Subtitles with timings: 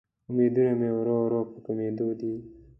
[0.29, 2.33] امیدونه مې ورو ورو په کمیدو دې